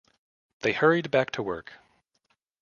[0.61, 1.73] They hurried back to work.